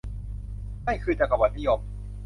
[0.85, 1.79] นั่นคือ จักรวรรดินิยม